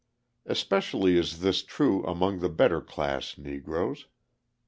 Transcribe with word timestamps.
Especially 0.47 1.15
is 1.15 1.41
this 1.41 1.61
true 1.61 2.03
among 2.07 2.39
the 2.39 2.49
better 2.49 2.81
class 2.81 3.37
Negroes. 3.37 4.07